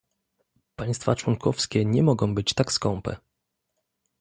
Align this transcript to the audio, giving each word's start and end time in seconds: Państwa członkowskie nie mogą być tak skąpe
Państwa 0.75 1.15
członkowskie 1.15 1.85
nie 1.85 2.03
mogą 2.03 2.35
być 2.35 2.53
tak 2.53 2.71
skąpe 2.71 3.17